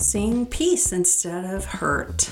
seeing 0.00 0.46
peace 0.46 0.92
instead 0.92 1.44
of 1.44 1.64
hurt. 1.64 2.30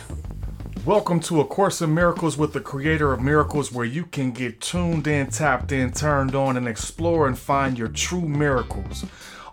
Welcome 0.84 1.18
to 1.20 1.40
A 1.40 1.44
Course 1.44 1.82
in 1.82 1.92
Miracles 1.92 2.38
with 2.38 2.52
the 2.52 2.60
Creator 2.60 3.12
of 3.12 3.20
Miracles, 3.20 3.72
where 3.72 3.84
you 3.84 4.04
can 4.04 4.30
get 4.30 4.60
tuned 4.60 5.08
in, 5.08 5.26
tapped 5.30 5.72
in, 5.72 5.90
turned 5.90 6.36
on, 6.36 6.56
and 6.56 6.68
explore 6.68 7.26
and 7.26 7.36
find 7.36 7.76
your 7.76 7.88
true 7.88 8.20
miracles. 8.20 9.04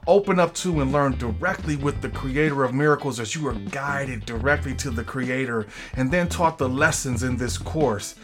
Open 0.05 0.37
up 0.37 0.53
to 0.55 0.81
and 0.81 0.91
learn 0.91 1.17
directly 1.17 1.77
with 1.77 2.01
the 2.01 2.09
Creator 2.09 2.65
of 2.65 2.73
Miracles 2.73 3.21
as 3.21 3.35
you 3.35 3.47
are 3.47 3.53
guided 3.53 4.25
directly 4.25 4.75
to 4.75 4.89
the 4.89 5.03
Creator 5.03 5.65
and 5.95 6.11
then 6.11 6.27
taught 6.27 6.57
the 6.57 6.67
lessons 6.67 7.23
in 7.23 7.37
this 7.37 7.57
course, 7.57 8.15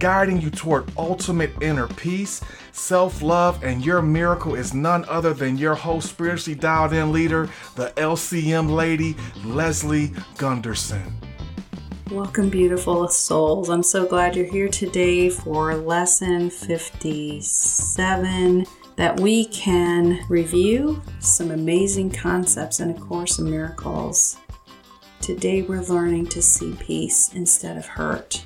guiding 0.00 0.40
you 0.40 0.50
toward 0.50 0.90
ultimate 0.96 1.52
inner 1.62 1.86
peace, 1.86 2.40
self 2.72 3.22
love, 3.22 3.62
and 3.62 3.84
your 3.84 4.02
miracle 4.02 4.56
is 4.56 4.74
none 4.74 5.04
other 5.08 5.32
than 5.32 5.56
your 5.56 5.76
host, 5.76 6.10
spiritually 6.10 6.58
dialed 6.58 6.92
in 6.92 7.12
leader, 7.12 7.48
the 7.76 7.92
LCM 7.96 8.70
lady, 8.70 9.14
Leslie 9.44 10.08
Gunterson. 10.36 11.12
Welcome, 12.10 12.48
beautiful 12.48 13.06
souls. 13.06 13.68
I'm 13.68 13.82
so 13.82 14.06
glad 14.06 14.34
you're 14.34 14.50
here 14.50 14.68
today 14.68 15.28
for 15.28 15.76
lesson 15.76 16.50
57 16.50 18.66
that 18.98 19.20
we 19.20 19.44
can 19.44 20.18
review 20.28 21.00
some 21.20 21.52
amazing 21.52 22.10
concepts 22.10 22.80
in 22.80 22.90
A 22.90 22.94
Course 22.94 23.38
in 23.38 23.48
Miracles. 23.48 24.38
Today 25.20 25.62
we're 25.62 25.82
learning 25.82 26.26
to 26.26 26.42
see 26.42 26.72
peace 26.80 27.32
instead 27.32 27.76
of 27.76 27.86
hurt. 27.86 28.44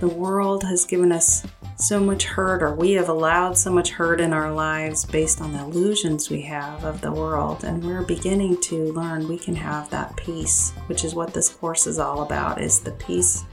The 0.00 0.08
world 0.08 0.64
has 0.64 0.84
given 0.84 1.12
us 1.12 1.46
so 1.76 2.00
much 2.00 2.24
hurt, 2.24 2.64
or 2.64 2.74
we 2.74 2.92
have 2.94 3.08
allowed 3.08 3.56
so 3.56 3.70
much 3.70 3.90
hurt 3.90 4.20
in 4.20 4.32
our 4.32 4.52
lives 4.52 5.04
based 5.04 5.40
on 5.40 5.52
the 5.52 5.60
illusions 5.60 6.30
we 6.30 6.40
have 6.42 6.84
of 6.84 7.00
the 7.00 7.12
world, 7.12 7.62
and 7.62 7.84
we're 7.84 8.02
beginning 8.02 8.60
to 8.62 8.92
learn 8.92 9.28
we 9.28 9.38
can 9.38 9.54
have 9.54 9.88
that 9.90 10.16
peace, 10.16 10.72
which 10.86 11.04
is 11.04 11.14
what 11.14 11.32
this 11.32 11.48
course 11.48 11.86
is 11.86 12.00
all 12.00 12.22
about, 12.22 12.60
is 12.60 12.80
the 12.80 12.90
peace 12.92 13.44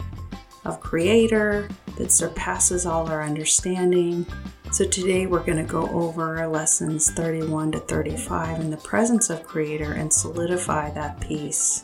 of 0.65 0.79
Creator 0.79 1.69
that 1.97 2.11
surpasses 2.11 2.87
all 2.87 3.07
our 3.07 3.21
understanding, 3.21 4.25
so 4.71 4.85
today 4.85 5.27
we're 5.27 5.43
going 5.43 5.57
to 5.57 5.69
go 5.69 5.89
over 5.89 6.47
lessons 6.47 7.11
31 7.11 7.73
to 7.73 7.79
35 7.79 8.61
in 8.61 8.71
the 8.71 8.77
presence 8.77 9.29
of 9.29 9.43
Creator 9.43 9.93
and 9.93 10.11
solidify 10.11 10.89
that 10.91 11.19
peace. 11.19 11.83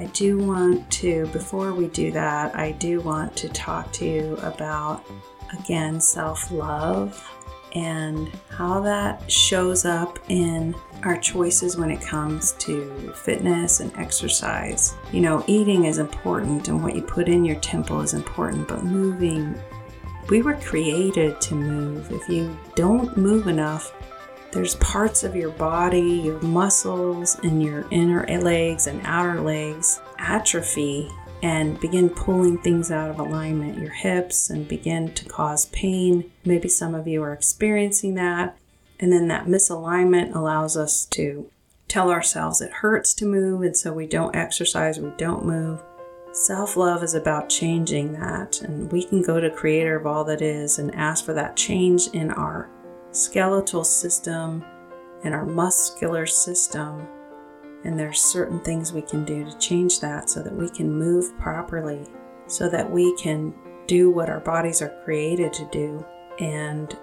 I 0.00 0.06
do 0.06 0.36
want 0.36 0.90
to, 0.94 1.28
before 1.28 1.72
we 1.72 1.86
do 1.86 2.10
that, 2.10 2.56
I 2.56 2.72
do 2.72 3.00
want 3.00 3.36
to 3.36 3.48
talk 3.50 3.92
to 3.92 4.04
you 4.04 4.36
about, 4.38 5.04
again, 5.60 6.00
self 6.00 6.50
love 6.50 7.24
and 7.74 8.28
how 8.48 8.80
that 8.80 9.30
shows 9.30 9.84
up 9.84 10.18
in 10.28 10.74
our 11.04 11.16
choices 11.16 11.76
when 11.76 11.90
it 11.92 12.00
comes 12.00 12.52
to 12.54 13.12
fitness 13.14 13.78
and 13.78 13.96
exercise. 13.96 14.94
You 15.12 15.20
know, 15.20 15.44
eating 15.46 15.84
is 15.84 15.98
important 15.98 16.66
and 16.66 16.82
what 16.82 16.96
you 16.96 17.02
put 17.02 17.28
in 17.28 17.44
your 17.44 17.60
temple 17.60 18.00
is 18.00 18.12
important, 18.12 18.66
but 18.66 18.82
moving 18.82 19.54
we 20.28 20.42
were 20.42 20.54
created 20.54 21.40
to 21.42 21.54
move. 21.54 22.10
If 22.12 22.28
you 22.28 22.56
don't 22.74 23.16
move 23.16 23.46
enough, 23.48 23.92
there's 24.52 24.74
parts 24.76 25.24
of 25.24 25.34
your 25.34 25.50
body, 25.50 26.00
your 26.00 26.40
muscles, 26.40 27.38
and 27.42 27.62
your 27.62 27.86
inner 27.90 28.26
legs 28.40 28.86
and 28.86 29.00
outer 29.04 29.40
legs 29.40 30.00
atrophy 30.18 31.10
and 31.42 31.80
begin 31.80 32.08
pulling 32.08 32.58
things 32.58 32.90
out 32.90 33.10
of 33.10 33.18
alignment, 33.18 33.78
your 33.78 33.90
hips, 33.90 34.50
and 34.50 34.68
begin 34.68 35.12
to 35.14 35.24
cause 35.24 35.66
pain. 35.66 36.30
Maybe 36.44 36.68
some 36.68 36.94
of 36.94 37.08
you 37.08 37.22
are 37.22 37.32
experiencing 37.32 38.14
that. 38.14 38.56
And 39.00 39.12
then 39.12 39.26
that 39.28 39.46
misalignment 39.46 40.34
allows 40.36 40.76
us 40.76 41.04
to 41.06 41.50
tell 41.88 42.10
ourselves 42.10 42.60
it 42.60 42.70
hurts 42.70 43.12
to 43.14 43.26
move, 43.26 43.62
and 43.62 43.76
so 43.76 43.92
we 43.92 44.06
don't 44.06 44.36
exercise, 44.36 45.00
we 45.00 45.10
don't 45.18 45.44
move. 45.44 45.82
Self 46.32 46.78
love 46.78 47.02
is 47.02 47.14
about 47.14 47.50
changing 47.50 48.14
that, 48.14 48.62
and 48.62 48.90
we 48.90 49.04
can 49.04 49.20
go 49.20 49.38
to 49.38 49.50
Creator 49.50 49.96
of 49.96 50.06
all 50.06 50.24
that 50.24 50.40
is 50.40 50.78
and 50.78 50.94
ask 50.94 51.26
for 51.26 51.34
that 51.34 51.56
change 51.56 52.08
in 52.14 52.30
our 52.30 52.70
skeletal 53.10 53.84
system 53.84 54.64
and 55.24 55.34
our 55.34 55.44
muscular 55.44 56.24
system. 56.24 57.06
And 57.84 57.98
there's 57.98 58.22
certain 58.22 58.60
things 58.60 58.94
we 58.94 59.02
can 59.02 59.26
do 59.26 59.44
to 59.44 59.58
change 59.58 60.00
that 60.00 60.30
so 60.30 60.42
that 60.42 60.54
we 60.54 60.70
can 60.70 60.90
move 60.90 61.38
properly, 61.38 62.06
so 62.46 62.66
that 62.70 62.90
we 62.90 63.14
can 63.18 63.52
do 63.86 64.08
what 64.08 64.30
our 64.30 64.40
bodies 64.40 64.80
are 64.80 65.02
created 65.04 65.52
to 65.52 65.68
do, 65.70 66.02
and 66.40 66.96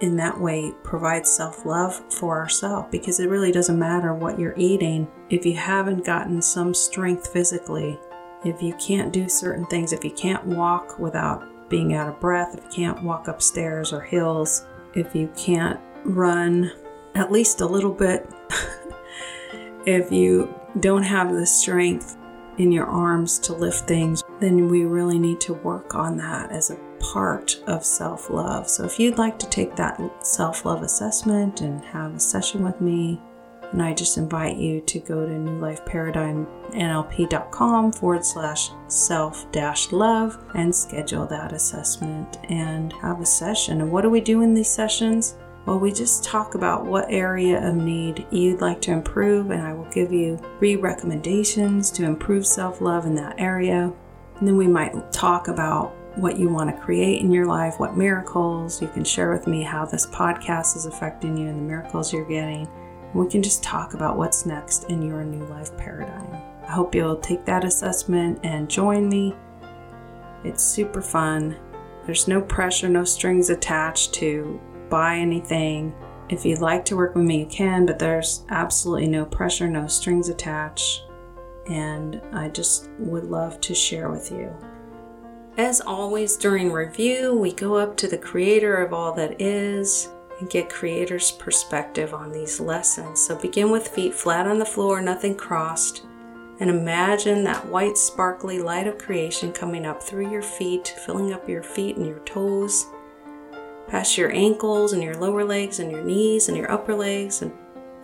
in 0.00 0.14
that 0.16 0.38
way 0.38 0.70
provide 0.82 1.26
self 1.26 1.64
love 1.64 2.02
for 2.12 2.38
ourselves 2.38 2.88
because 2.90 3.18
it 3.18 3.30
really 3.30 3.52
doesn't 3.52 3.78
matter 3.78 4.12
what 4.12 4.38
you're 4.38 4.58
eating 4.58 5.10
if 5.30 5.46
you 5.46 5.56
haven't 5.56 6.04
gotten 6.04 6.42
some 6.42 6.74
strength 6.74 7.32
physically 7.32 7.98
if 8.44 8.62
you 8.62 8.74
can't 8.74 9.12
do 9.12 9.28
certain 9.28 9.66
things, 9.66 9.92
if 9.92 10.04
you 10.04 10.10
can't 10.10 10.44
walk 10.44 10.98
without 10.98 11.68
being 11.68 11.94
out 11.94 12.08
of 12.08 12.20
breath, 12.20 12.56
if 12.56 12.64
you 12.64 12.70
can't 12.70 13.02
walk 13.02 13.28
upstairs 13.28 13.92
or 13.92 14.00
hills, 14.00 14.66
if 14.94 15.14
you 15.14 15.30
can't 15.36 15.80
run 16.04 16.70
at 17.14 17.32
least 17.32 17.60
a 17.60 17.66
little 17.66 17.92
bit, 17.92 18.28
if 19.86 20.12
you 20.12 20.54
don't 20.80 21.02
have 21.02 21.32
the 21.32 21.46
strength 21.46 22.16
in 22.58 22.70
your 22.70 22.86
arms 22.86 23.38
to 23.40 23.52
lift 23.52 23.88
things, 23.88 24.22
then 24.40 24.68
we 24.68 24.84
really 24.84 25.18
need 25.18 25.40
to 25.40 25.54
work 25.54 25.94
on 25.94 26.16
that 26.16 26.50
as 26.52 26.70
a 26.70 26.78
part 27.00 27.60
of 27.66 27.84
self 27.84 28.30
love. 28.30 28.68
So, 28.68 28.84
if 28.84 28.98
you'd 28.98 29.18
like 29.18 29.38
to 29.40 29.48
take 29.48 29.74
that 29.76 30.00
self 30.24 30.64
love 30.64 30.82
assessment 30.82 31.60
and 31.60 31.84
have 31.86 32.14
a 32.14 32.20
session 32.20 32.62
with 32.62 32.80
me, 32.80 33.20
and 33.74 33.82
I 33.82 33.92
just 33.92 34.16
invite 34.18 34.56
you 34.56 34.80
to 34.82 35.00
go 35.00 35.26
to 35.26 35.32
newlifeparadigmnlp.com 35.32 37.92
forward 37.92 38.24
slash 38.24 38.70
self 38.86 39.50
dash 39.50 39.90
love 39.90 40.38
and 40.54 40.72
schedule 40.72 41.26
that 41.26 41.52
assessment 41.52 42.38
and 42.44 42.92
have 42.92 43.20
a 43.20 43.26
session. 43.26 43.80
And 43.80 43.90
what 43.90 44.02
do 44.02 44.10
we 44.10 44.20
do 44.20 44.42
in 44.42 44.54
these 44.54 44.70
sessions? 44.70 45.34
Well, 45.66 45.80
we 45.80 45.90
just 45.90 46.22
talk 46.22 46.54
about 46.54 46.86
what 46.86 47.06
area 47.08 47.68
of 47.68 47.74
need 47.74 48.28
you'd 48.30 48.60
like 48.60 48.80
to 48.82 48.92
improve, 48.92 49.50
and 49.50 49.62
I 49.62 49.72
will 49.72 49.90
give 49.90 50.12
you 50.12 50.38
three 50.60 50.76
recommendations 50.76 51.90
to 51.92 52.04
improve 52.04 52.46
self 52.46 52.80
love 52.80 53.06
in 53.06 53.16
that 53.16 53.40
area. 53.40 53.92
And 54.38 54.46
then 54.46 54.56
we 54.56 54.68
might 54.68 55.10
talk 55.10 55.48
about 55.48 55.92
what 56.14 56.38
you 56.38 56.48
want 56.48 56.70
to 56.70 56.76
create 56.80 57.22
in 57.22 57.32
your 57.32 57.46
life, 57.46 57.80
what 57.80 57.96
miracles. 57.96 58.80
You 58.80 58.86
can 58.86 59.02
share 59.02 59.32
with 59.32 59.48
me 59.48 59.64
how 59.64 59.84
this 59.84 60.06
podcast 60.06 60.76
is 60.76 60.86
affecting 60.86 61.36
you 61.36 61.48
and 61.48 61.58
the 61.58 61.62
miracles 61.62 62.12
you're 62.12 62.24
getting 62.24 62.68
we 63.14 63.28
can 63.28 63.42
just 63.42 63.62
talk 63.62 63.94
about 63.94 64.16
what's 64.16 64.44
next 64.44 64.90
in 64.90 65.00
your 65.00 65.24
new 65.24 65.44
life 65.46 65.76
paradigm. 65.76 66.26
I 66.66 66.72
hope 66.72 66.94
you'll 66.94 67.16
take 67.16 67.44
that 67.44 67.64
assessment 67.64 68.40
and 68.42 68.68
join 68.68 69.08
me. 69.08 69.34
It's 70.42 70.62
super 70.62 71.00
fun. 71.00 71.56
There's 72.04 72.26
no 72.26 72.40
pressure, 72.40 72.88
no 72.88 73.04
strings 73.04 73.50
attached 73.50 74.12
to 74.14 74.60
buy 74.90 75.16
anything. 75.16 75.94
If 76.28 76.44
you'd 76.44 76.60
like 76.60 76.84
to 76.86 76.96
work 76.96 77.14
with 77.14 77.24
me, 77.24 77.40
you 77.40 77.46
can, 77.46 77.86
but 77.86 77.98
there's 77.98 78.44
absolutely 78.50 79.06
no 79.06 79.24
pressure, 79.24 79.68
no 79.68 79.86
strings 79.86 80.28
attached. 80.28 81.04
And 81.66 82.20
I 82.32 82.48
just 82.48 82.90
would 82.98 83.24
love 83.24 83.60
to 83.62 83.74
share 83.74 84.10
with 84.10 84.30
you. 84.32 84.54
As 85.56 85.80
always, 85.80 86.36
during 86.36 86.72
review, 86.72 87.34
we 87.34 87.52
go 87.52 87.76
up 87.76 87.96
to 87.98 88.08
the 88.08 88.18
creator 88.18 88.76
of 88.76 88.92
all 88.92 89.12
that 89.12 89.40
is 89.40 90.08
and 90.40 90.50
get 90.50 90.68
creator's 90.68 91.30
perspective 91.30 92.12
on 92.14 92.32
these 92.32 92.60
lessons. 92.60 93.24
So 93.24 93.36
begin 93.36 93.70
with 93.70 93.88
feet 93.88 94.14
flat 94.14 94.46
on 94.46 94.58
the 94.58 94.64
floor, 94.64 95.00
nothing 95.00 95.36
crossed, 95.36 96.04
and 96.60 96.70
imagine 96.70 97.44
that 97.44 97.66
white 97.66 97.96
sparkly 97.96 98.58
light 98.58 98.86
of 98.86 98.98
creation 98.98 99.52
coming 99.52 99.86
up 99.86 100.02
through 100.02 100.30
your 100.30 100.42
feet, 100.42 100.94
filling 101.04 101.32
up 101.32 101.48
your 101.48 101.62
feet 101.62 101.96
and 101.96 102.06
your 102.06 102.20
toes, 102.20 102.86
past 103.88 104.16
your 104.16 104.32
ankles 104.32 104.92
and 104.92 105.02
your 105.02 105.16
lower 105.16 105.44
legs 105.44 105.78
and 105.78 105.90
your 105.90 106.04
knees 106.04 106.48
and 106.48 106.56
your 106.56 106.70
upper 106.70 106.94
legs 106.94 107.42
and 107.42 107.52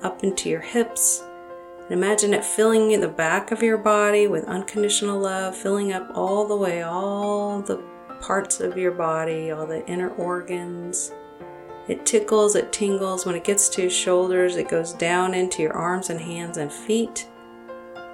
up 0.02 0.24
into 0.24 0.48
your 0.48 0.60
hips. 0.60 1.22
And 1.82 1.92
imagine 1.92 2.34
it 2.34 2.44
filling 2.44 3.00
the 3.00 3.08
back 3.08 3.52
of 3.52 3.62
your 3.62 3.78
body 3.78 4.26
with 4.26 4.44
unconditional 4.44 5.20
love, 5.20 5.56
filling 5.56 5.92
up 5.92 6.10
all 6.14 6.46
the 6.46 6.56
way, 6.56 6.82
all 6.82 7.60
the 7.62 7.82
parts 8.20 8.60
of 8.60 8.76
your 8.76 8.92
body, 8.92 9.50
all 9.50 9.66
the 9.66 9.86
inner 9.86 10.10
organs 10.10 11.12
it 11.90 12.06
tickles, 12.06 12.54
it 12.54 12.72
tingles. 12.72 13.26
When 13.26 13.34
it 13.34 13.42
gets 13.42 13.68
to 13.70 13.82
your 13.82 13.90
shoulders, 13.90 14.54
it 14.54 14.68
goes 14.68 14.92
down 14.92 15.34
into 15.34 15.60
your 15.60 15.72
arms 15.72 16.08
and 16.08 16.20
hands 16.20 16.56
and 16.56 16.72
feet, 16.72 17.26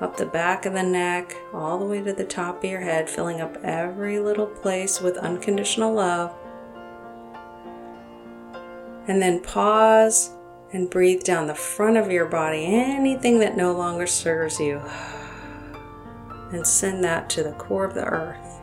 up 0.00 0.16
the 0.16 0.24
back 0.24 0.64
of 0.64 0.72
the 0.72 0.82
neck, 0.82 1.36
all 1.52 1.78
the 1.78 1.84
way 1.84 2.02
to 2.02 2.14
the 2.14 2.24
top 2.24 2.64
of 2.64 2.70
your 2.70 2.80
head, 2.80 3.06
filling 3.06 3.42
up 3.42 3.58
every 3.62 4.18
little 4.18 4.46
place 4.46 5.02
with 5.02 5.18
unconditional 5.18 5.92
love. 5.92 6.34
And 9.08 9.20
then 9.20 9.42
pause 9.42 10.30
and 10.72 10.88
breathe 10.88 11.22
down 11.22 11.46
the 11.46 11.54
front 11.54 11.98
of 11.98 12.10
your 12.10 12.26
body, 12.26 12.64
anything 12.64 13.40
that 13.40 13.58
no 13.58 13.72
longer 13.72 14.06
serves 14.06 14.58
you, 14.58 14.80
and 16.50 16.66
send 16.66 17.04
that 17.04 17.28
to 17.28 17.42
the 17.42 17.52
core 17.52 17.84
of 17.84 17.92
the 17.92 18.06
earth. 18.06 18.62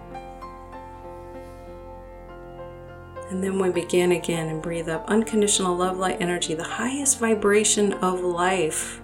And 3.33 3.43
then 3.43 3.57
we 3.57 3.71
begin 3.71 4.11
again 4.11 4.47
and 4.49 4.61
breathe 4.61 4.87
up 4.87 5.05
unconditional 5.07 5.75
love 5.75 5.97
light 5.97 6.21
energy, 6.21 6.53
the 6.53 6.63
highest 6.63 7.17
vibration 7.17 7.93
of 7.93 8.19
life. 8.21 9.01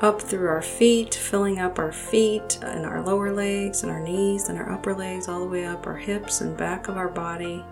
up 0.00 0.22
through 0.22 0.46
our 0.46 0.62
feet, 0.62 1.12
filling 1.14 1.58
up 1.58 1.80
our 1.80 1.90
feet 1.90 2.58
and 2.62 2.86
our 2.86 3.02
lower 3.02 3.32
legs 3.32 3.82
and 3.82 3.90
our 3.90 3.98
knees 3.98 4.48
and 4.48 4.58
our 4.58 4.70
upper 4.70 4.94
legs, 4.94 5.26
all 5.26 5.40
the 5.40 5.46
way 5.46 5.64
up 5.64 5.88
our 5.88 5.96
hips 5.96 6.40
and 6.40 6.56
back 6.56 6.86
of 6.86 6.96
our 6.96 7.08
body. 7.08 7.64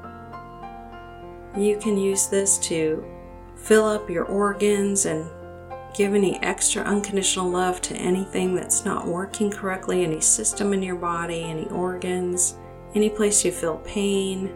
You 1.57 1.79
can 1.79 1.97
use 1.97 2.27
this 2.27 2.59
to 2.61 3.05
fill 3.55 3.85
up 3.85 4.11
your 4.11 4.25
organs 4.25 5.07
and 5.07 5.31
give 5.95 6.15
any 6.15 6.43
extra 6.43 6.83
unconditional 6.83 7.49
love 7.49 7.81
to 7.83 7.95
anything 7.95 8.57
that's 8.57 8.85
not 8.85 9.07
working 9.07 9.53
correctly, 9.53 10.03
any 10.03 10.21
system 10.21 10.73
in 10.73 10.83
your 10.83 10.97
body, 10.97 11.45
any 11.45 11.69
organs, 11.69 12.57
any 12.97 13.09
place 13.09 13.45
you 13.45 13.53
feel 13.53 13.77
pain. 13.85 14.53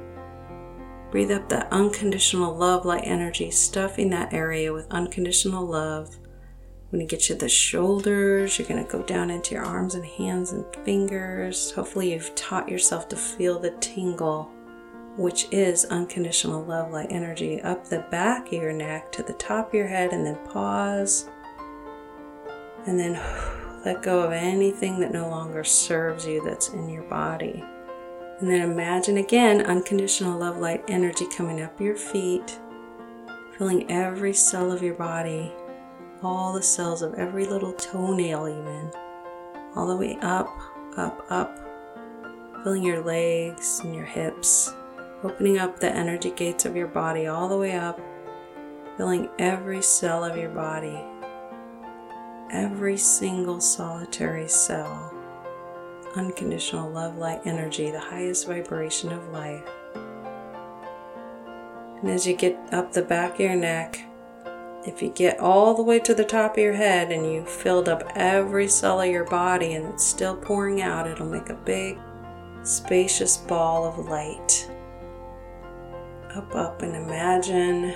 Breathe 1.11 1.33
up 1.33 1.49
that 1.49 1.73
unconditional 1.73 2.55
love 2.55 2.85
light 2.85 3.05
energy, 3.05 3.51
stuffing 3.51 4.11
that 4.11 4.33
area 4.33 4.73
with 4.73 4.91
unconditional 4.91 5.65
love 5.65 6.19
when 6.91 7.03
you 7.03 7.07
get 7.07 7.21
to 7.21 7.35
the 7.35 7.51
shoulders, 7.51 8.59
you're 8.59 8.67
going 8.67 8.83
to 8.83 8.91
go 8.91 9.03
down 9.03 9.31
into 9.31 9.55
your 9.55 9.65
arms 9.65 9.95
and 9.95 10.07
hands 10.07 10.53
and 10.53 10.65
fingers. 10.87 11.71
Hopefully, 11.73 12.15
you've 12.15 12.35
taught 12.35 12.69
yourself 12.69 13.09
to 13.09 13.17
feel 13.17 13.59
the 13.59 13.73
tingle, 13.73 14.45
which 15.19 15.49
is 15.51 15.85
unconditional 15.87 16.65
love 16.65 16.91
light 16.91 17.09
energy, 17.11 17.61
up 17.61 17.85
the 17.85 18.07
back 18.11 18.47
of 18.47 18.55
your 18.55 18.73
neck 18.73 19.13
to 19.13 19.23
the 19.23 19.35
top 19.35 19.69
of 19.69 19.75
your 19.75 19.87
head, 19.87 20.15
and 20.15 20.25
then 20.25 20.39
pause. 20.47 21.29
And 22.87 22.99
then 22.99 23.13
let 23.85 24.03
go 24.03 24.21
of 24.21 24.33
anything 24.33 24.99
that 25.01 25.13
no 25.13 25.29
longer 25.29 25.65
serves 25.65 26.27
you 26.27 26.43
that's 26.43 26.71
in 26.71 26.89
your 26.89 27.05
body. 27.05 27.63
And 28.41 28.49
then 28.49 28.61
imagine 28.61 29.17
again 29.17 29.63
unconditional 29.63 30.39
love 30.39 30.59
light 30.59 30.85
energy 30.89 31.27
coming 31.37 31.61
up 31.61 31.81
your 31.81 31.97
feet, 31.97 32.59
filling 33.57 33.91
every 33.91 34.33
cell 34.33 34.71
of 34.71 34.83
your 34.83 34.95
body 34.95 35.53
all 36.23 36.53
the 36.53 36.63
cells 36.63 37.03
of 37.03 37.15
every 37.15 37.47
little 37.47 37.73
toenail, 37.73 38.49
even 38.49 38.91
all 39.77 39.87
the 39.87 39.97
way 39.97 40.19
up, 40.21 40.49
up, 40.97 41.25
up, 41.31 41.59
filling 42.63 42.83
your 42.83 43.03
legs 43.03 43.81
and 43.85 43.95
your 43.95 44.05
hips, 44.05 44.73
opening 45.23 45.59
up 45.59 45.79
the 45.79 45.91
energy 45.91 46.31
gates 46.31 46.65
of 46.65 46.75
your 46.75 46.89
body 46.89 47.27
all 47.27 47.49
the 47.49 47.57
way 47.57 47.77
up, 47.77 48.01
filling 48.97 49.29
every 49.39 49.81
cell 49.81 50.25
of 50.25 50.37
your 50.37 50.51
body, 50.51 50.99
every 52.51 52.97
single 52.97 53.61
solitary 53.61 54.49
cell. 54.49 55.15
Unconditional 56.17 56.91
love, 56.91 57.17
light, 57.17 57.43
energy, 57.45 57.91
the 57.91 58.01
highest 58.01 58.47
vibration 58.47 59.13
of 59.13 59.29
life. 59.29 59.63
And 62.01 62.11
as 62.11 62.27
you 62.27 62.35
get 62.35 62.59
up 62.73 62.93
the 62.93 63.03
back 63.03 63.35
of 63.35 63.41
your 63.41 63.57
neck, 63.57 64.01
if 64.87 65.03
you 65.03 65.11
get 65.11 65.39
all 65.39 65.75
the 65.75 65.83
way 65.83 65.99
to 66.01 66.15
the 66.15 66.25
top 66.25 66.53
of 66.53 66.63
your 66.63 66.73
head 66.73 67.13
and 67.13 67.31
you 67.31 67.45
filled 67.45 67.89
up 67.89 68.11
every 68.15 68.69
cell 68.69 69.01
of 69.03 69.11
your 69.11 69.25
body 69.25 69.75
and 69.75 69.87
it's 69.87 70.05
still 70.05 70.37
pouring 70.37 70.81
out, 70.81 71.07
it'll 71.07 71.27
make 71.27 71.51
a 71.51 71.55
big, 71.55 71.99
spacious 72.63 73.37
ball 73.37 73.85
of 73.85 74.09
light. 74.09 74.71
Up, 76.35 76.55
up, 76.55 76.83
and 76.83 76.95
imagine, 76.95 77.95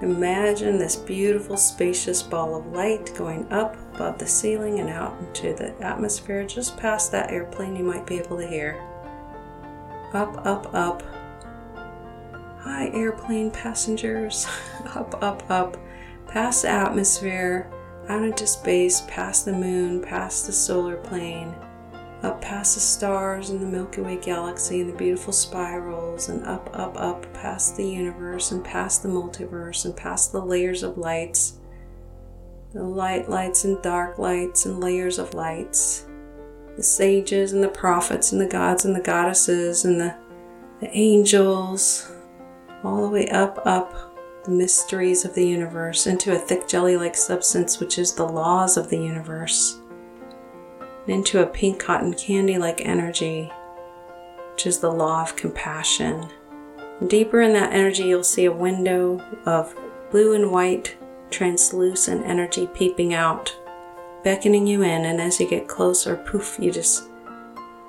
imagine 0.00 0.78
this 0.78 0.96
beautiful, 0.96 1.56
spacious 1.56 2.22
ball 2.22 2.54
of 2.56 2.66
light 2.72 3.12
going 3.16 3.50
up 3.52 3.76
above 3.94 4.18
the 4.18 4.26
ceiling 4.26 4.80
and 4.80 4.90
out 4.90 5.18
into 5.20 5.54
the 5.54 5.74
atmosphere, 5.82 6.44
just 6.44 6.76
past 6.76 7.10
that 7.12 7.30
airplane 7.30 7.76
you 7.76 7.84
might 7.84 8.06
be 8.06 8.18
able 8.18 8.36
to 8.38 8.46
hear. 8.46 8.82
Up, 10.12 10.46
up, 10.46 10.74
up. 10.74 11.02
Hi, 12.60 12.90
airplane 12.92 13.50
passengers. 13.50 14.46
up, 14.94 15.22
up, 15.22 15.50
up 15.50 15.76
past 16.26 16.62
the 16.62 16.68
atmosphere, 16.68 17.70
out 18.08 18.22
into 18.22 18.46
space, 18.46 19.02
past 19.08 19.44
the 19.44 19.52
moon, 19.52 20.02
past 20.02 20.46
the 20.46 20.52
solar 20.52 20.96
plane, 20.96 21.54
up 22.26 22.42
past 22.42 22.74
the 22.74 22.80
stars 22.80 23.50
and 23.50 23.60
the 23.60 23.66
Milky 23.66 24.00
Way 24.00 24.16
galaxy 24.16 24.80
and 24.80 24.92
the 24.92 24.96
beautiful 24.96 25.32
spirals, 25.32 26.28
and 26.28 26.44
up, 26.44 26.68
up, 26.72 27.00
up 27.00 27.32
past 27.32 27.76
the 27.76 27.88
universe 27.88 28.50
and 28.50 28.64
past 28.64 29.02
the 29.02 29.08
multiverse 29.08 29.84
and 29.84 29.96
past 29.96 30.32
the 30.32 30.40
layers 30.40 30.82
of 30.82 30.98
lights, 30.98 31.60
the 32.74 32.82
light 32.82 33.30
lights 33.30 33.64
and 33.64 33.80
dark 33.80 34.18
lights 34.18 34.66
and 34.66 34.80
layers 34.80 35.18
of 35.18 35.34
lights, 35.34 36.06
the 36.76 36.82
sages 36.82 37.52
and 37.52 37.62
the 37.62 37.68
prophets 37.68 38.32
and 38.32 38.40
the 38.40 38.46
gods 38.46 38.84
and 38.84 38.94
the 38.94 39.00
goddesses 39.00 39.84
and 39.84 40.00
the, 40.00 40.14
the 40.80 40.90
angels, 40.90 42.12
all 42.82 43.02
the 43.02 43.08
way 43.08 43.28
up, 43.30 43.62
up 43.64 44.16
the 44.44 44.50
mysteries 44.50 45.24
of 45.24 45.34
the 45.34 45.46
universe 45.46 46.06
into 46.06 46.34
a 46.34 46.38
thick 46.38 46.66
jelly 46.66 46.96
like 46.96 47.14
substance, 47.14 47.78
which 47.78 47.98
is 47.98 48.14
the 48.14 48.26
laws 48.26 48.76
of 48.76 48.90
the 48.90 48.98
universe, 48.98 49.80
into 51.06 51.42
a 51.42 51.46
pink 51.46 51.78
cotton 51.80 52.14
candy 52.14 52.58
like 52.58 52.80
energy, 52.84 53.50
which 54.52 54.66
is 54.66 54.78
the 54.78 54.90
law 54.90 55.22
of 55.22 55.36
compassion. 55.36 56.28
Deeper 57.06 57.42
in 57.42 57.52
that 57.52 57.72
energy, 57.72 58.04
you'll 58.04 58.24
see 58.24 58.46
a 58.46 58.52
window 58.52 59.20
of 59.44 59.74
blue 60.10 60.34
and 60.34 60.50
white 60.50 60.96
translucent 61.30 62.24
energy 62.24 62.68
peeping 62.74 63.12
out, 63.12 63.54
beckoning 64.24 64.66
you 64.66 64.82
in. 64.82 65.04
And 65.04 65.20
as 65.20 65.38
you 65.38 65.48
get 65.48 65.68
closer, 65.68 66.16
poof, 66.16 66.56
you 66.58 66.70
just 66.70 67.08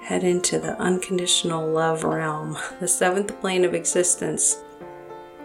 head 0.01 0.23
into 0.23 0.59
the 0.59 0.79
unconditional 0.81 1.67
love 1.67 2.03
realm, 2.03 2.57
the 2.79 2.87
seventh 2.87 3.39
plane 3.39 3.65
of 3.65 3.73
existence 3.73 4.57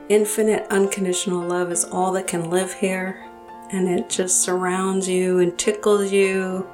infinite 0.09 0.67
unconditional 0.71 1.43
love 1.43 1.73
is 1.73 1.85
all 1.85 2.13
that 2.13 2.27
can 2.27 2.51
live 2.51 2.73
here 2.75 3.25
and 3.71 3.89
it 3.89 4.11
just 4.11 4.43
surrounds 4.43 5.09
you 5.09 5.39
and 5.39 5.59
tickles 5.59 6.13
you. 6.13 6.69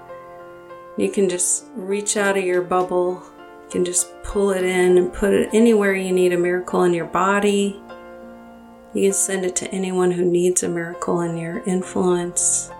You 0.99 1.09
can 1.09 1.29
just 1.29 1.67
reach 1.77 2.17
out 2.17 2.37
of 2.37 2.43
your 2.43 2.61
bubble. 2.61 3.23
You 3.62 3.71
can 3.71 3.85
just 3.85 4.21
pull 4.25 4.50
it 4.50 4.65
in 4.65 4.99
and 4.99 5.12
put 5.12 5.33
it 5.33 5.49
anywhere 5.53 5.95
you 5.95 6.11
need 6.11 6.33
a 6.33 6.39
miracle 6.39 6.83
in 6.83 6.93
your 6.93 7.06
body. 7.06 7.81
You 8.93 9.03
can 9.05 9.12
send 9.12 9.45
it 9.45 9.55
to 9.56 9.71
anyone 9.71 10.11
who 10.11 10.25
needs 10.25 10.65
a 10.65 10.69
miracle 10.69 11.21
in 11.21 11.37
your 11.37 11.61
influence, 11.61 12.73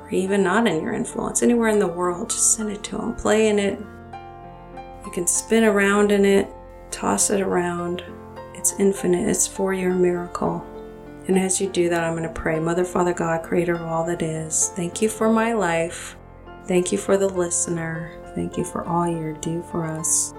or 0.00 0.10
even 0.10 0.42
not 0.42 0.66
in 0.66 0.82
your 0.82 0.92
influence, 0.92 1.40
anywhere 1.40 1.68
in 1.68 1.78
the 1.78 1.86
world. 1.86 2.30
Just 2.30 2.56
send 2.56 2.72
it 2.72 2.82
to 2.84 2.96
them. 2.96 3.14
Play 3.14 3.48
in 3.48 3.60
it. 3.60 3.78
You 5.04 5.12
can 5.12 5.28
spin 5.28 5.62
around 5.62 6.10
in 6.10 6.24
it, 6.24 6.48
toss 6.90 7.30
it 7.30 7.40
around. 7.40 8.02
It's 8.54 8.74
infinite, 8.80 9.28
it's 9.28 9.46
for 9.46 9.72
your 9.72 9.94
miracle. 9.94 10.66
And 11.28 11.38
as 11.38 11.60
you 11.60 11.68
do 11.68 11.88
that, 11.90 12.02
I'm 12.02 12.16
going 12.16 12.24
to 12.24 12.40
pray 12.40 12.58
Mother, 12.58 12.84
Father, 12.84 13.12
God, 13.12 13.44
creator 13.44 13.74
of 13.74 13.82
all 13.82 14.04
that 14.06 14.22
is, 14.22 14.70
thank 14.74 15.00
you 15.00 15.08
for 15.08 15.32
my 15.32 15.52
life. 15.52 16.16
Thank 16.66 16.92
you 16.92 16.98
for 16.98 17.16
the 17.16 17.28
listener. 17.28 18.12
Thank 18.34 18.56
you 18.56 18.64
for 18.64 18.84
all 18.84 19.06
you 19.06 19.36
do 19.40 19.62
for 19.70 19.84
us. 19.84 20.34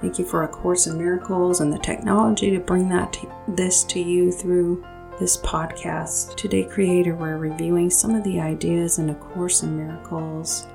Thank 0.00 0.18
you 0.18 0.24
for 0.24 0.44
A 0.44 0.48
Course 0.48 0.86
in 0.86 0.98
Miracles 0.98 1.60
and 1.60 1.72
the 1.72 1.78
technology 1.78 2.50
to 2.50 2.60
bring 2.60 2.88
that 2.88 3.12
to, 3.14 3.32
this 3.48 3.82
to 3.84 4.00
you 4.00 4.30
through 4.30 4.84
this 5.18 5.36
podcast. 5.36 6.36
Today, 6.36 6.64
Creator, 6.64 7.16
we're 7.16 7.38
reviewing 7.38 7.90
some 7.90 8.14
of 8.14 8.22
the 8.24 8.40
ideas 8.40 8.98
in 8.98 9.10
A 9.10 9.14
Course 9.14 9.62
in 9.62 9.76
Miracles 9.76 10.68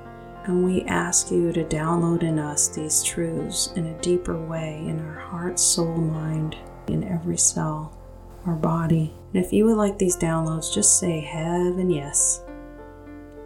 and 0.44 0.62
we 0.62 0.82
ask 0.82 1.30
you 1.30 1.52
to 1.52 1.64
download 1.64 2.22
in 2.22 2.38
us 2.38 2.68
these 2.68 3.02
truths 3.02 3.72
in 3.76 3.86
a 3.86 4.00
deeper 4.02 4.38
way 4.38 4.84
in 4.86 5.00
our 5.00 5.18
heart, 5.18 5.58
soul, 5.58 5.96
mind, 5.96 6.56
in 6.86 7.02
every 7.04 7.38
cell, 7.38 7.96
our 8.44 8.54
body. 8.54 9.14
And 9.32 9.42
if 9.42 9.54
you 9.54 9.64
would 9.64 9.78
like 9.78 9.98
these 9.98 10.16
downloads, 10.16 10.72
just 10.72 11.00
say 11.00 11.20
heaven 11.20 11.88
yes. 11.88 12.43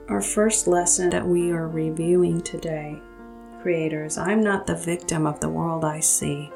Our 0.09 0.23
first 0.23 0.67
lesson 0.67 1.11
that 1.11 1.27
we 1.27 1.51
are 1.51 1.69
reviewing 1.69 2.41
today, 2.41 2.99
creators, 3.61 4.17
I'm 4.17 4.43
not 4.43 4.67
the 4.67 4.75
victim 4.75 5.27
of 5.27 5.39
the 5.39 5.51
world 5.51 5.85
I 5.85 6.01
see. 6.01 6.51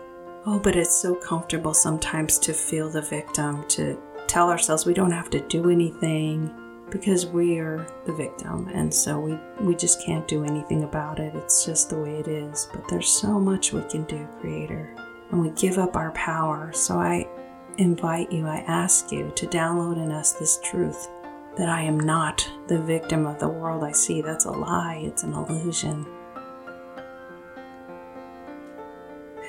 Oh, 0.46 0.58
but 0.58 0.74
it's 0.74 0.96
so 0.96 1.14
comfortable 1.14 1.74
sometimes 1.74 2.38
to 2.38 2.54
feel 2.54 2.88
the 2.88 3.02
victim, 3.02 3.68
to 3.68 4.00
tell 4.26 4.48
ourselves 4.48 4.86
we 4.86 4.94
don't 4.94 5.10
have 5.10 5.28
to 5.30 5.46
do 5.48 5.68
anything 5.68 6.50
because 6.88 7.26
we 7.26 7.58
are 7.58 7.86
the 8.06 8.14
victim 8.14 8.68
and 8.72 8.92
so 8.92 9.20
we 9.20 9.38
we 9.60 9.74
just 9.74 10.02
can't 10.04 10.26
do 10.26 10.44
anything 10.44 10.84
about 10.84 11.18
it. 11.18 11.34
It's 11.34 11.66
just 11.66 11.90
the 11.90 11.98
way 11.98 12.20
it 12.20 12.28
is. 12.28 12.70
But 12.72 12.88
there's 12.88 13.08
so 13.10 13.38
much 13.38 13.74
we 13.74 13.82
can 13.82 14.04
do 14.04 14.26
creator 14.40 14.96
and 15.30 15.42
we 15.42 15.50
give 15.50 15.76
up 15.76 15.94
our 15.94 16.12
power. 16.12 16.72
So 16.72 16.96
i 16.98 17.28
invite 17.78 18.30
you 18.30 18.46
i 18.46 18.58
ask 18.66 19.10
you 19.10 19.32
to 19.34 19.46
download 19.46 19.96
in 19.96 20.12
us 20.12 20.32
this 20.32 20.60
truth 20.62 21.08
that 21.56 21.68
i 21.68 21.82
am 21.82 21.98
not 21.98 22.48
the 22.68 22.80
victim 22.80 23.26
of 23.26 23.38
the 23.38 23.48
world. 23.48 23.84
I 23.84 23.92
see 23.92 24.22
that's 24.22 24.46
a 24.46 24.50
lie. 24.50 25.02
It's 25.04 25.22
an 25.24 25.34
illusion. 25.34 26.06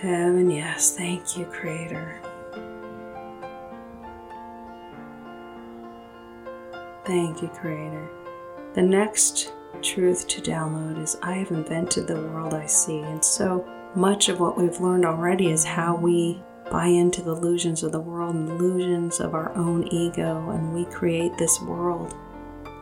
Heaven 0.02 0.50
yes. 0.50 0.98
Thank 0.98 1.38
you 1.38 1.46
creator. 1.46 2.20
Thank 7.06 7.42
you, 7.42 7.50
Creator. 7.50 8.10
The 8.76 8.82
next 8.82 9.52
truth 9.82 10.26
to 10.30 10.42
download 10.42 11.02
is 11.02 11.18
I 11.22 11.34
have 11.34 11.52
invented 11.52 12.08
the 12.08 12.16
world 12.16 12.54
I 12.54 12.66
see. 12.66 13.00
And 13.00 13.24
so 13.24 13.68
much 13.94 14.30
of 14.30 14.40
what 14.40 14.58
we've 14.58 14.80
learned 14.80 15.06
already 15.06 15.52
is 15.52 15.66
how 15.66 15.98
we 15.98 16.42
buy 16.74 16.88
into 16.88 17.22
the 17.22 17.30
illusions 17.30 17.84
of 17.84 17.92
the 17.92 18.00
world 18.00 18.34
and 18.34 18.48
the 18.48 18.56
illusions 18.56 19.20
of 19.20 19.36
our 19.36 19.56
own 19.56 19.88
ego, 19.90 20.50
and 20.50 20.74
we 20.74 20.86
create 20.86 21.38
this 21.38 21.62
world. 21.62 22.16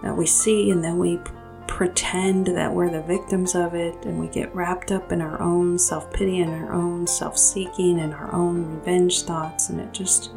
that 0.01 0.15
we 0.15 0.25
see 0.25 0.71
and 0.71 0.81
then 0.81 0.97
we 0.97 1.19
pretend 1.67 2.47
that 2.47 2.73
we're 2.73 2.89
the 2.89 3.01
victims 3.03 3.53
of 3.53 3.75
it 3.75 3.93
and 4.05 4.17
we 4.17 4.27
get 4.29 4.55
wrapped 4.55 4.91
up 4.91 5.11
in 5.11 5.21
our 5.21 5.39
own 5.41 5.77
self 5.77 6.11
pity 6.13 6.39
and 6.39 6.51
our 6.51 6.73
own 6.73 7.05
self 7.05 7.37
seeking 7.37 7.99
and 7.99 8.13
our 8.13 8.33
own 8.33 8.77
revenge 8.77 9.23
thoughts, 9.23 9.69
and 9.69 9.81
it 9.81 9.91
just 9.91 10.31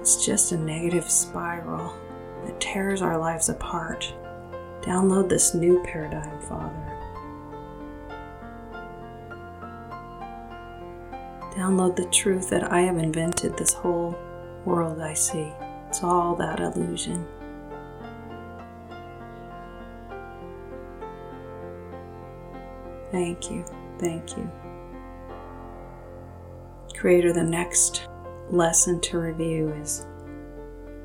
it's 0.00 0.26
just 0.26 0.50
a 0.50 0.58
negative 0.58 1.08
spiral 1.08 1.94
that 2.44 2.60
tears 2.60 3.00
our 3.00 3.16
lives 3.16 3.48
apart. 3.48 4.12
Download 4.82 5.28
this 5.28 5.54
new 5.54 5.80
paradigm, 5.84 6.40
Father. 6.40 6.97
Download 11.58 11.96
the 11.96 12.04
truth 12.04 12.50
that 12.50 12.72
I 12.72 12.82
have 12.82 12.98
invented 12.98 13.56
this 13.56 13.72
whole 13.72 14.16
world 14.64 15.00
I 15.00 15.12
see. 15.12 15.52
It's 15.88 16.04
all 16.04 16.36
that 16.36 16.60
illusion. 16.60 17.26
Thank 23.10 23.50
you. 23.50 23.64
Thank 23.98 24.36
you. 24.36 24.48
Creator, 26.96 27.32
the 27.32 27.42
next 27.42 28.06
lesson 28.50 29.00
to 29.00 29.18
review 29.18 29.70
is 29.82 30.06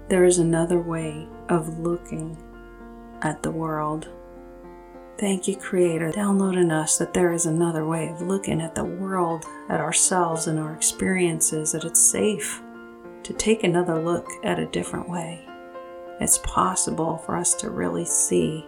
there 0.07 0.23
is 0.23 0.37
another 0.37 0.79
way 0.79 1.27
of 1.49 1.79
looking 1.79 2.37
at 3.23 3.41
the 3.41 3.49
world. 3.49 4.07
Thank 5.17 5.47
you, 5.47 5.55
Creator, 5.55 6.11
download 6.11 6.57
in 6.57 6.71
us 6.71 6.97
that 6.97 7.13
there 7.13 7.31
is 7.31 7.45
another 7.45 7.85
way 7.85 8.09
of 8.09 8.21
looking 8.21 8.59
at 8.61 8.75
the 8.75 8.83
world, 8.83 9.45
at 9.69 9.79
ourselves 9.79 10.47
and 10.47 10.59
our 10.59 10.73
experiences, 10.73 11.71
that 11.71 11.85
it's 11.85 12.01
safe 12.01 12.61
to 13.23 13.33
take 13.33 13.63
another 13.63 14.01
look 14.01 14.27
at 14.43 14.59
a 14.59 14.65
different 14.65 15.07
way. 15.07 15.47
It's 16.19 16.39
possible 16.39 17.17
for 17.25 17.37
us 17.37 17.53
to 17.55 17.69
really 17.69 18.05
see 18.05 18.67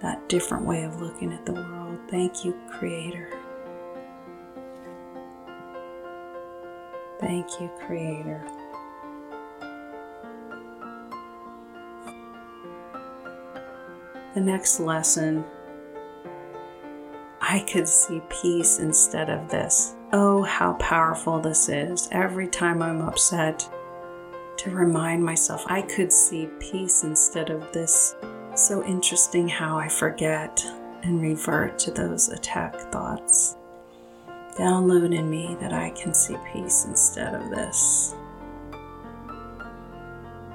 that 0.00 0.28
different 0.28 0.66
way 0.66 0.84
of 0.84 1.00
looking 1.00 1.32
at 1.32 1.46
the 1.46 1.54
world. 1.54 1.98
Thank 2.10 2.44
you, 2.44 2.54
Creator. 2.70 3.30
Thank 7.20 7.60
you, 7.60 7.70
Creator. 7.86 8.44
The 14.34 14.40
next 14.40 14.80
lesson, 14.80 15.44
I 17.40 17.60
could 17.60 17.86
see 17.86 18.20
peace 18.28 18.80
instead 18.80 19.30
of 19.30 19.48
this. 19.48 19.94
Oh, 20.12 20.42
how 20.42 20.72
powerful 20.74 21.40
this 21.40 21.68
is. 21.68 22.08
Every 22.10 22.48
time 22.48 22.82
I'm 22.82 23.00
upset, 23.00 23.68
to 24.56 24.70
remind 24.70 25.24
myself 25.24 25.64
I 25.66 25.82
could 25.82 26.12
see 26.12 26.48
peace 26.58 27.04
instead 27.04 27.50
of 27.50 27.72
this 27.72 28.16
so 28.54 28.84
interesting 28.84 29.48
how 29.48 29.76
I 29.76 29.88
forget 29.88 30.64
and 31.02 31.20
revert 31.20 31.78
to 31.80 31.90
those 31.90 32.28
attack 32.28 32.74
thoughts. 32.92 33.56
Download 34.56 35.14
in 35.16 35.28
me 35.28 35.56
that 35.60 35.72
I 35.72 35.90
can 35.90 36.14
see 36.14 36.36
peace 36.52 36.86
instead 36.86 37.34
of 37.34 37.50
this. 37.50 38.14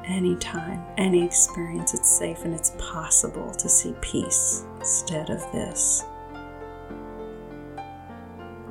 Anytime, 0.09 0.83
any 0.97 1.23
experience, 1.23 1.93
it's 1.93 2.09
safe 2.09 2.43
and 2.43 2.51
it's 2.51 2.73
possible 2.79 3.53
to 3.53 3.69
see 3.69 3.93
peace 4.01 4.65
instead 4.79 5.29
of 5.29 5.39
this. 5.51 6.03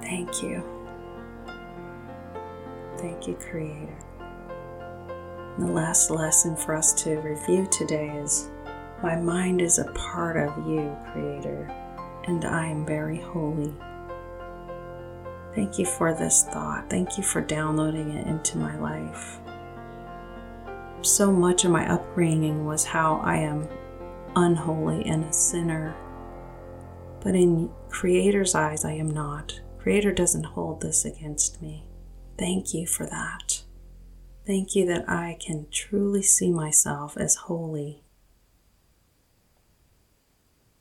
Thank 0.00 0.42
you. 0.42 0.64
Thank 2.96 3.28
you, 3.28 3.34
Creator. 3.34 3.98
And 5.56 5.68
the 5.68 5.72
last 5.72 6.10
lesson 6.10 6.56
for 6.56 6.74
us 6.74 6.92
to 7.04 7.20
review 7.20 7.68
today 7.70 8.08
is 8.16 8.50
my 9.00 9.14
mind 9.14 9.60
is 9.60 9.78
a 9.78 9.92
part 9.92 10.36
of 10.36 10.66
you, 10.66 10.96
Creator, 11.12 11.70
and 12.24 12.44
I 12.44 12.66
am 12.66 12.84
very 12.84 13.20
holy. 13.20 13.72
Thank 15.54 15.78
you 15.78 15.86
for 15.86 16.12
this 16.12 16.42
thought. 16.52 16.90
Thank 16.90 17.16
you 17.16 17.22
for 17.22 17.40
downloading 17.40 18.10
it 18.10 18.26
into 18.26 18.58
my 18.58 18.76
life. 18.78 19.38
So 21.02 21.32
much 21.32 21.64
of 21.64 21.70
my 21.70 21.90
upbringing 21.90 22.66
was 22.66 22.84
how 22.84 23.16
I 23.16 23.36
am 23.36 23.68
unholy 24.36 25.04
and 25.06 25.24
a 25.24 25.32
sinner. 25.32 25.94
But 27.20 27.34
in 27.34 27.70
Creator's 27.88 28.54
eyes, 28.54 28.84
I 28.84 28.92
am 28.92 29.10
not. 29.10 29.60
Creator 29.78 30.12
doesn't 30.12 30.44
hold 30.44 30.80
this 30.80 31.04
against 31.04 31.62
me. 31.62 31.84
Thank 32.38 32.74
you 32.74 32.86
for 32.86 33.06
that. 33.06 33.62
Thank 34.46 34.74
you 34.74 34.86
that 34.86 35.08
I 35.08 35.36
can 35.40 35.66
truly 35.70 36.22
see 36.22 36.50
myself 36.50 37.16
as 37.16 37.34
holy 37.34 38.02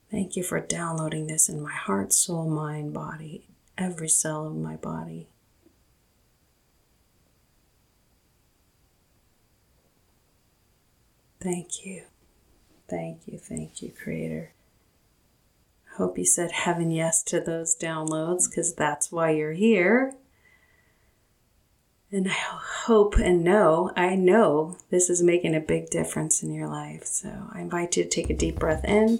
Thank 0.09 0.37
you 0.37 0.43
for 0.43 0.59
downloading 0.61 1.27
this 1.27 1.49
in 1.49 1.61
my 1.61 1.73
heart, 1.73 2.13
soul, 2.13 2.49
mind, 2.49 2.93
body, 2.93 3.49
every 3.77 4.07
cell 4.07 4.47
of 4.47 4.55
my 4.55 4.77
body. 4.77 5.27
Thank 11.39 11.85
you. 11.85 12.03
Thank 12.89 13.27
you. 13.27 13.37
Thank 13.37 13.81
you, 13.81 13.91
Creator. 13.91 14.53
Hope 15.97 16.17
you 16.17 16.25
said 16.25 16.51
heaven 16.51 16.91
yes 16.91 17.23
to 17.23 17.39
those 17.39 17.75
downloads 17.75 18.49
because 18.49 18.73
that's 18.73 19.11
why 19.11 19.31
you're 19.31 19.53
here. 19.53 20.13
And 22.11 22.27
I 22.27 22.31
hope 22.31 23.15
and 23.17 23.43
know, 23.43 23.91
I 23.95 24.15
know 24.15 24.77
this 24.89 25.09
is 25.09 25.21
making 25.21 25.55
a 25.55 25.59
big 25.59 25.89
difference 25.89 26.41
in 26.41 26.53
your 26.53 26.67
life. 26.67 27.03
So 27.03 27.49
I 27.51 27.61
invite 27.61 27.97
you 27.97 28.03
to 28.03 28.09
take 28.09 28.29
a 28.29 28.35
deep 28.35 28.59
breath 28.59 28.85
in 28.85 29.19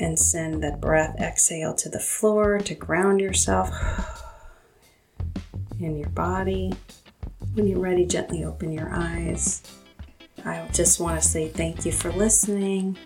and 0.00 0.18
send 0.18 0.62
that 0.62 0.80
breath 0.80 1.20
exhale 1.20 1.74
to 1.74 1.88
the 1.88 2.00
floor 2.00 2.58
to 2.58 2.74
ground 2.74 3.20
yourself 3.20 3.70
in 5.78 5.96
your 5.96 6.08
body. 6.08 6.72
When 7.54 7.68
you're 7.68 7.78
ready, 7.78 8.06
gently 8.06 8.44
open 8.44 8.72
your 8.72 8.90
eyes. 8.92 9.62
I 10.44 10.68
just 10.72 10.98
want 10.98 11.20
to 11.20 11.26
say 11.26 11.48
thank 11.48 11.84
you 11.84 11.92
for 11.92 12.10
listening. 12.12 12.98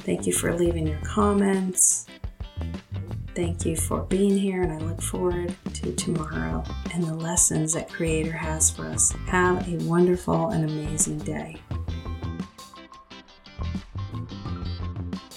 Thank 0.00 0.26
you 0.26 0.32
for 0.32 0.54
leaving 0.54 0.86
your 0.86 1.00
comments. 1.00 2.06
Thank 3.34 3.64
you 3.64 3.76
for 3.76 4.02
being 4.02 4.36
here, 4.36 4.62
and 4.62 4.72
I 4.72 4.78
look 4.78 5.00
forward 5.00 5.54
to 5.74 5.94
tomorrow 5.94 6.64
and 6.92 7.04
the 7.04 7.14
lessons 7.14 7.74
that 7.74 7.88
Creator 7.88 8.32
has 8.32 8.70
for 8.70 8.86
us. 8.86 9.12
Have 9.26 9.66
a 9.68 9.76
wonderful 9.84 10.48
and 10.48 10.68
amazing 10.68 11.18
day. 11.18 11.56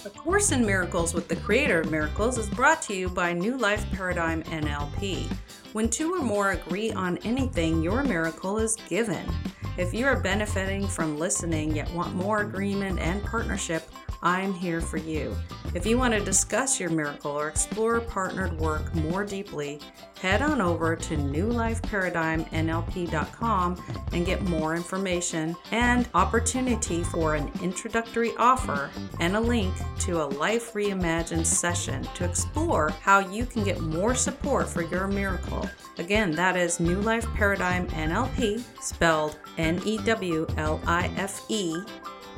A 0.04 0.10
Course 0.10 0.52
in 0.52 0.64
Miracles 0.64 1.14
with 1.14 1.28
the 1.28 1.36
Creator 1.36 1.82
of 1.82 1.90
Miracles 1.90 2.38
is 2.38 2.48
brought 2.50 2.82
to 2.82 2.94
you 2.94 3.08
by 3.08 3.32
New 3.32 3.56
Life 3.56 3.84
Paradigm 3.92 4.42
NLP. 4.44 5.26
When 5.72 5.88
two 5.88 6.14
or 6.14 6.20
more 6.20 6.50
agree 6.52 6.92
on 6.92 7.18
anything, 7.18 7.82
your 7.82 8.02
miracle 8.02 8.58
is 8.58 8.76
given. 8.88 9.24
If 9.78 9.94
you 9.94 10.06
are 10.06 10.18
benefiting 10.18 10.86
from 10.86 11.18
listening 11.18 11.74
yet 11.74 11.90
want 11.92 12.14
more 12.14 12.40
agreement 12.40 12.98
and 12.98 13.22
partnership, 13.24 13.88
I'm 14.22 14.52
here 14.52 14.80
for 14.80 14.98
you. 14.98 15.36
If 15.74 15.86
you 15.86 15.96
want 15.96 16.12
to 16.14 16.20
discuss 16.20 16.80
your 16.80 16.90
miracle 16.90 17.30
or 17.30 17.46
explore 17.48 18.00
partnered 18.00 18.58
work 18.58 18.92
more 18.94 19.24
deeply, 19.24 19.80
head 20.20 20.42
on 20.42 20.60
over 20.60 20.96
to 20.96 21.16
newlifeparadigmnlp.com 21.16 23.84
and 24.12 24.26
get 24.26 24.42
more 24.42 24.74
information 24.74 25.56
and 25.70 26.08
opportunity 26.12 27.04
for 27.04 27.36
an 27.36 27.50
introductory 27.62 28.32
offer 28.36 28.90
and 29.20 29.36
a 29.36 29.40
link 29.40 29.72
to 30.00 30.22
a 30.22 30.24
Life 30.24 30.74
Reimagined 30.74 31.46
session 31.46 32.02
to 32.14 32.24
explore 32.24 32.90
how 33.00 33.20
you 33.20 33.46
can 33.46 33.64
get 33.64 33.80
more 33.80 34.14
support 34.14 34.68
for 34.68 34.82
your 34.82 35.06
miracle. 35.06 35.66
Again, 35.98 36.32
that 36.32 36.56
is 36.56 36.80
New 36.80 37.00
Life 37.00 37.26
Paradigm 37.34 37.86
NLP, 37.88 38.62
spelled 38.82 39.38
N 39.56 39.80
E 39.84 39.96
W 39.98 40.46
L 40.56 40.80
I 40.86 41.10
F 41.16 41.44
E 41.48 41.76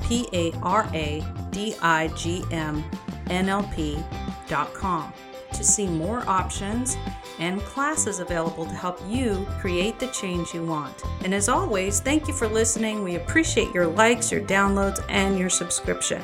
P 0.02 0.28
A 0.32 0.52
R 0.62 0.88
A 0.92 1.24
D 1.50 1.74
I 1.82 2.08
G 2.08 2.44
M 2.50 2.84
N 3.28 3.48
L 3.48 3.62
P.com 3.74 5.12
to 5.52 5.64
see 5.64 5.86
more 5.86 6.26
options 6.28 6.96
and 7.38 7.60
classes 7.60 8.20
available 8.20 8.64
to 8.64 8.72
help 8.72 9.00
you 9.06 9.46
create 9.60 9.98
the 9.98 10.06
change 10.08 10.54
you 10.54 10.64
want. 10.64 11.02
And 11.24 11.34
as 11.34 11.48
always, 11.48 12.00
thank 12.00 12.28
you 12.28 12.34
for 12.34 12.48
listening. 12.48 13.02
We 13.02 13.16
appreciate 13.16 13.72
your 13.72 13.86
likes, 13.86 14.30
your 14.30 14.42
downloads, 14.42 15.04
and 15.08 15.38
your 15.38 15.50
subscription. 15.50 16.22